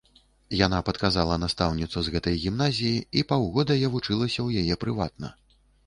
[0.59, 5.27] Яна падказала настаўніцу з гэтай гімназіі, і паўгода я вучылася ў яе прыватна.